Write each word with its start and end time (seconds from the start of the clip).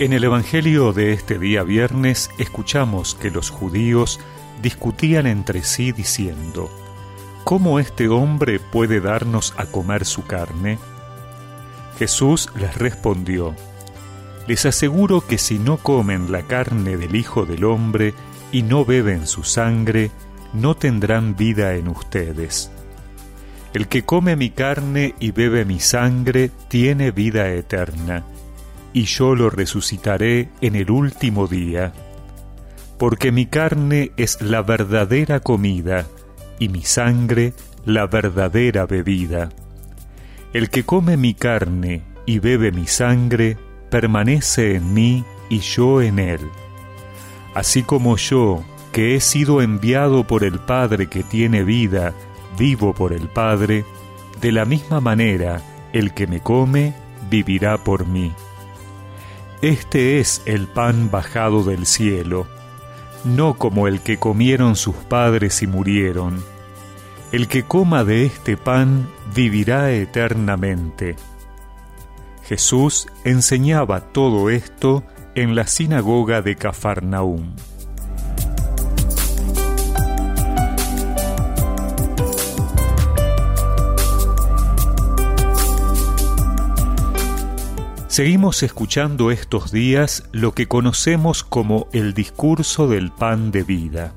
En 0.00 0.14
el 0.14 0.24
Evangelio 0.24 0.94
de 0.94 1.12
este 1.12 1.38
día 1.38 1.62
viernes 1.62 2.30
escuchamos 2.38 3.14
que 3.14 3.30
los 3.30 3.50
judíos 3.50 4.18
discutían 4.62 5.26
entre 5.26 5.62
sí 5.62 5.92
diciendo, 5.92 6.70
¿Cómo 7.44 7.78
este 7.78 8.08
hombre 8.08 8.60
puede 8.60 9.02
darnos 9.02 9.52
a 9.58 9.66
comer 9.66 10.06
su 10.06 10.24
carne? 10.24 10.78
Jesús 11.98 12.48
les 12.58 12.74
respondió, 12.78 13.54
Les 14.46 14.64
aseguro 14.64 15.20
que 15.20 15.36
si 15.36 15.58
no 15.58 15.76
comen 15.76 16.32
la 16.32 16.44
carne 16.44 16.96
del 16.96 17.14
Hijo 17.14 17.44
del 17.44 17.64
Hombre 17.66 18.14
y 18.52 18.62
no 18.62 18.86
beben 18.86 19.26
su 19.26 19.44
sangre, 19.44 20.10
no 20.54 20.76
tendrán 20.76 21.36
vida 21.36 21.74
en 21.74 21.88
ustedes. 21.88 22.70
El 23.74 23.86
que 23.86 24.06
come 24.06 24.34
mi 24.34 24.48
carne 24.48 25.14
y 25.20 25.32
bebe 25.32 25.66
mi 25.66 25.78
sangre 25.78 26.50
tiene 26.70 27.10
vida 27.10 27.50
eterna 27.50 28.24
y 28.92 29.04
yo 29.04 29.34
lo 29.34 29.50
resucitaré 29.50 30.48
en 30.60 30.76
el 30.76 30.90
último 30.90 31.46
día, 31.46 31.92
porque 32.98 33.32
mi 33.32 33.46
carne 33.46 34.12
es 34.16 34.40
la 34.40 34.62
verdadera 34.62 35.40
comida 35.40 36.06
y 36.58 36.68
mi 36.68 36.82
sangre 36.82 37.54
la 37.84 38.06
verdadera 38.06 38.86
bebida. 38.86 39.50
El 40.52 40.68
que 40.70 40.84
come 40.84 41.16
mi 41.16 41.34
carne 41.34 42.02
y 42.26 42.38
bebe 42.40 42.72
mi 42.72 42.86
sangre 42.86 43.56
permanece 43.90 44.76
en 44.76 44.92
mí 44.92 45.24
y 45.48 45.60
yo 45.60 46.02
en 46.02 46.18
él. 46.18 46.40
Así 47.54 47.82
como 47.82 48.16
yo, 48.16 48.62
que 48.92 49.14
he 49.14 49.20
sido 49.20 49.62
enviado 49.62 50.26
por 50.26 50.44
el 50.44 50.58
Padre 50.58 51.06
que 51.08 51.22
tiene 51.22 51.62
vida, 51.64 52.12
vivo 52.58 52.92
por 52.92 53.12
el 53.12 53.28
Padre, 53.28 53.84
de 54.40 54.52
la 54.52 54.64
misma 54.64 55.00
manera 55.00 55.62
el 55.92 56.12
que 56.14 56.26
me 56.26 56.40
come 56.40 56.94
vivirá 57.30 57.78
por 57.78 58.06
mí. 58.06 58.32
Este 59.62 60.20
es 60.20 60.40
el 60.46 60.68
pan 60.68 61.10
bajado 61.10 61.64
del 61.64 61.84
cielo, 61.84 62.46
no 63.24 63.58
como 63.58 63.88
el 63.88 64.00
que 64.00 64.16
comieron 64.16 64.74
sus 64.74 64.94
padres 64.94 65.62
y 65.62 65.66
murieron. 65.66 66.42
El 67.30 67.46
que 67.46 67.64
coma 67.64 68.02
de 68.02 68.24
este 68.24 68.56
pan 68.56 69.10
vivirá 69.34 69.92
eternamente. 69.92 71.16
Jesús 72.42 73.06
enseñaba 73.24 74.00
todo 74.00 74.48
esto 74.48 75.04
en 75.34 75.54
la 75.54 75.66
sinagoga 75.66 76.40
de 76.40 76.56
Cafarnaúm. 76.56 77.54
Seguimos 88.10 88.64
escuchando 88.64 89.30
estos 89.30 89.70
días 89.70 90.24
lo 90.32 90.50
que 90.50 90.66
conocemos 90.66 91.44
como 91.44 91.86
el 91.92 92.12
discurso 92.12 92.88
del 92.88 93.12
pan 93.12 93.52
de 93.52 93.62
vida. 93.62 94.12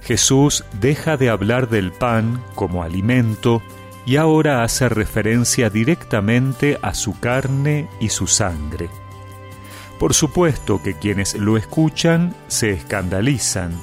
Jesús 0.00 0.64
deja 0.80 1.18
de 1.18 1.28
hablar 1.28 1.68
del 1.68 1.92
pan 1.92 2.42
como 2.54 2.82
alimento 2.82 3.60
y 4.06 4.16
ahora 4.16 4.64
hace 4.64 4.88
referencia 4.88 5.68
directamente 5.68 6.78
a 6.80 6.94
su 6.94 7.20
carne 7.20 7.90
y 8.00 8.08
su 8.08 8.26
sangre. 8.26 8.88
Por 9.98 10.14
supuesto 10.14 10.82
que 10.82 10.94
quienes 10.94 11.34
lo 11.34 11.58
escuchan 11.58 12.34
se 12.48 12.70
escandalizan, 12.70 13.78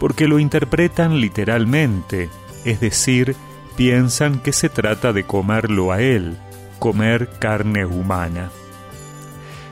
porque 0.00 0.26
lo 0.26 0.38
interpretan 0.38 1.20
literalmente, 1.20 2.30
es 2.64 2.80
decir, 2.80 3.36
piensan 3.76 4.40
que 4.40 4.54
se 4.54 4.70
trata 4.70 5.12
de 5.12 5.24
comerlo 5.24 5.92
a 5.92 6.00
él, 6.00 6.38
comer 6.78 7.28
carne 7.38 7.84
humana. 7.86 8.50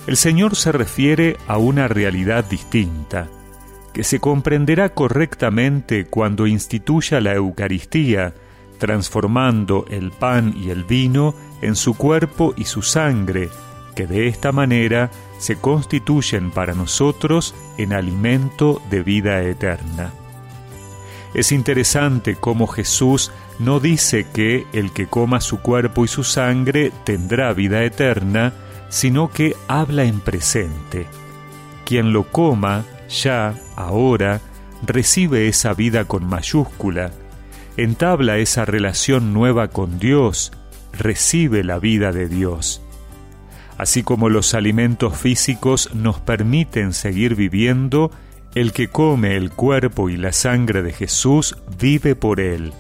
El 0.07 0.17
Señor 0.17 0.57
se 0.57 0.73
refiere 0.73 1.37
a 1.47 1.59
una 1.59 1.87
realidad 1.89 2.45
distinta, 2.45 3.29
que 3.93 4.05
se 4.05 4.21
comprenderá 4.21 4.89
correctamente 4.89 6.07
cuando 6.07 6.47
instituya 6.47 7.21
la 7.21 7.35
Eucaristía, 7.35 8.35
transformando 8.79 9.85
el 9.91 10.11
pan 10.11 10.55
y 10.57 10.71
el 10.71 10.85
vino 10.85 11.35
en 11.61 11.77
su 11.77 11.95
cuerpo 11.97 12.55
y 12.57 12.65
su 12.65 12.83
sangre, 12.83 13.49
que 13.95 14.07
de 14.07 14.27
esta 14.27 14.51
manera 14.51 15.11
se 15.39 15.57
constituyen 15.57 16.51
para 16.51 16.75
nosotros 16.75 17.55
en 17.79 17.93
alimento 17.93 18.83
de 18.91 19.03
vida 19.03 19.43
eterna. 19.43 20.13
Es 21.35 21.51
interesante 21.51 22.37
cómo 22.37 22.67
Jesús 22.67 23.33
no 23.59 23.81
dice 23.81 24.27
que 24.33 24.67
el 24.73 24.93
que 24.93 25.07
coma 25.07 25.41
su 25.41 25.61
cuerpo 25.61 26.05
y 26.05 26.09
su 26.09 26.25
sangre 26.25 26.93
tendrá 27.05 27.53
vida 27.55 27.83
eterna, 27.85 28.53
sino 28.91 29.31
que 29.31 29.57
habla 29.67 30.05
en 30.05 30.21
presente. 30.21 31.07
Quien 31.87 32.13
lo 32.13 32.25
coma, 32.25 32.85
ya, 33.09 33.55
ahora, 33.77 34.41
recibe 34.85 35.49
esa 35.49 35.73
vida 35.73 36.05
con 36.05 36.27
mayúscula, 36.27 37.13
entabla 37.77 38.39
esa 38.39 38.65
relación 38.65 39.33
nueva 39.33 39.69
con 39.69 39.99
Dios, 39.99 40.53
recibe 40.93 41.65
la 41.65 41.79
vida 41.79 42.13
de 42.13 42.29
Dios. 42.29 42.83
Así 43.79 44.03
como 44.03 44.29
los 44.29 44.55
alimentos 44.55 45.17
físicos 45.17 45.95
nos 45.95 46.21
permiten 46.21 46.93
seguir 46.93 47.35
viviendo, 47.35 48.11
el 48.55 48.73
que 48.73 48.89
come 48.89 49.37
el 49.37 49.51
cuerpo 49.51 50.11
y 50.11 50.17
la 50.17 50.33
sangre 50.33 50.83
de 50.83 50.93
Jesús 50.93 51.57
vive 51.79 52.15
por 52.15 52.41
él. 52.41 52.73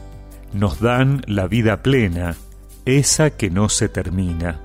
Nos 0.53 0.81
dan 0.81 1.22
la 1.27 1.47
vida 1.47 1.83
plena, 1.83 2.37
esa 2.84 3.31
que 3.31 3.50
no 3.50 3.69
se 3.69 3.88
termina. 3.88 4.61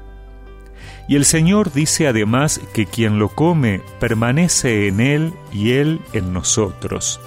Y 1.08 1.16
el 1.16 1.24
Señor 1.24 1.72
dice 1.72 2.08
además 2.08 2.60
que 2.74 2.86
quien 2.86 3.20
lo 3.20 3.30
come 3.30 3.82
permanece 4.00 4.88
en 4.88 5.00
Él 5.00 5.34
y 5.54 5.72
Él 5.72 6.02
en 6.12 6.34
nosotros. 6.34 7.22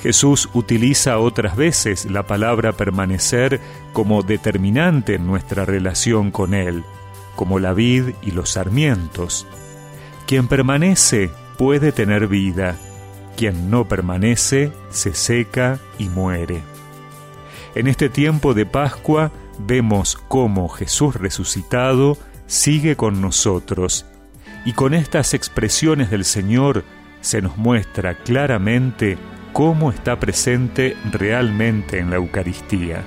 Jesús 0.00 0.48
utiliza 0.54 1.18
otras 1.18 1.56
veces 1.56 2.04
la 2.04 2.24
palabra 2.24 2.72
permanecer 2.72 3.60
como 3.92 4.22
determinante 4.22 5.14
en 5.14 5.26
nuestra 5.26 5.64
relación 5.64 6.30
con 6.30 6.54
Él, 6.54 6.84
como 7.34 7.58
la 7.58 7.72
vid 7.72 8.10
y 8.22 8.30
los 8.30 8.50
sarmientos. 8.50 9.46
Quien 10.26 10.46
permanece 10.46 11.30
puede 11.56 11.92
tener 11.92 12.28
vida, 12.28 12.76
quien 13.36 13.70
no 13.70 13.86
permanece 13.88 14.72
se 14.90 15.14
seca 15.14 15.78
y 15.98 16.08
muere. 16.08 16.62
En 17.74 17.86
este 17.88 18.08
tiempo 18.08 18.54
de 18.54 18.66
Pascua 18.66 19.32
vemos 19.58 20.16
cómo 20.28 20.68
Jesús 20.68 21.16
resucitado 21.16 22.16
sigue 22.46 22.96
con 22.96 23.20
nosotros 23.20 24.06
y 24.64 24.72
con 24.72 24.94
estas 24.94 25.34
expresiones 25.34 26.10
del 26.10 26.24
Señor 26.24 26.84
se 27.20 27.42
nos 27.42 27.56
muestra 27.56 28.14
claramente 28.14 29.18
cómo 29.52 29.90
está 29.90 30.18
presente 30.18 30.96
realmente 31.10 31.98
en 31.98 32.10
la 32.10 32.16
Eucaristía. 32.16 33.04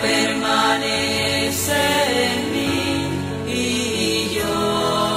Permanece 0.00 1.82
en 2.26 2.40
mí 2.52 2.80
y 3.48 4.28
yo 4.36 4.56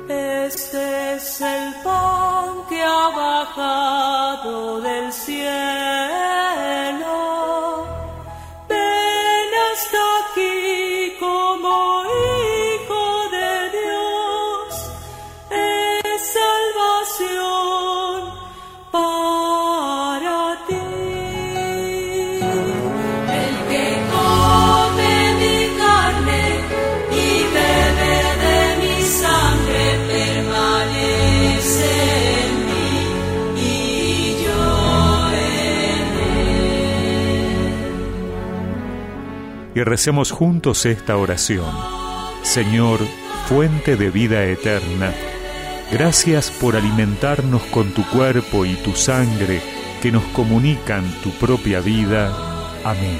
Este 0.09 0.83
es 1.15 1.41
el 1.41 1.65
pan 1.83 2.47
que 2.69 2.81
ha 2.81 3.09
bajado 3.09 4.81
del 4.81 5.11
cielo. 5.11 6.36
Y 39.77 39.83
recemos 39.83 40.31
juntos 40.31 40.87
esta 40.87 41.17
oración. 41.17 41.71
Señor, 42.41 42.99
fuente 43.47 43.95
de 43.95 44.09
vida 44.09 44.43
eterna, 44.45 45.13
Gracias 45.89 46.51
por 46.51 46.75
alimentarnos 46.75 47.61
con 47.67 47.93
tu 47.93 48.03
cuerpo 48.09 48.65
y 48.65 48.73
tu 48.75 48.91
sangre 48.93 49.61
que 50.01 50.11
nos 50.11 50.23
comunican 50.33 51.05
tu 51.23 51.29
propia 51.29 51.79
vida. 51.79 52.35
Amén. 52.83 53.19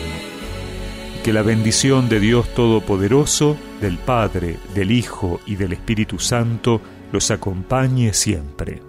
Que 1.23 1.31
la 1.31 1.43
bendición 1.43 2.09
de 2.09 2.19
Dios 2.19 2.53
Todopoderoso, 2.53 3.55
del 3.79 3.97
Padre, 3.97 4.57
del 4.75 4.91
Hijo 4.91 5.39
y 5.45 5.55
del 5.55 5.71
Espíritu 5.71 6.19
Santo 6.19 6.81
los 7.13 7.31
acompañe 7.31 8.13
siempre. 8.13 8.86